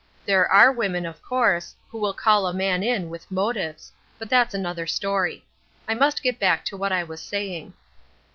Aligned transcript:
There 0.25 0.51
are 0.51 0.71
women, 0.71 1.05
of 1.05 1.21
course, 1.21 1.75
who 1.89 1.99
will 1.99 2.15
call 2.15 2.47
a 2.47 2.53
man 2.55 2.81
in 2.81 3.07
with 3.11 3.29
motives 3.29 3.91
but 4.17 4.29
that's 4.31 4.55
another 4.55 4.87
story. 4.87 5.45
I 5.87 5.93
must 5.93 6.23
get 6.23 6.39
back 6.39 6.65
to 6.65 6.75
what 6.75 6.91
I 6.91 7.03
was 7.03 7.21
saying. 7.21 7.75